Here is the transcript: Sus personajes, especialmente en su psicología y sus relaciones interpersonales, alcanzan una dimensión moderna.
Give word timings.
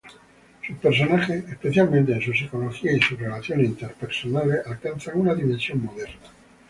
Sus 0.65 0.77
personajes, 0.77 1.45
especialmente 1.47 2.13
en 2.13 2.21
su 2.23 2.33
psicología 2.33 2.91
y 2.91 3.01
sus 3.03 3.19
relaciones 3.19 3.67
interpersonales, 3.67 4.65
alcanzan 4.65 5.19
una 5.21 5.35
dimensión 5.35 5.83
moderna. 5.85 6.17